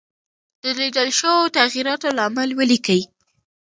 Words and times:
د 0.63 0.63
لیدل 0.79 1.09
شوو 1.19 1.53
تغیراتو 1.57 2.09
لامل 2.17 2.49
ولیکئ. 2.59 3.01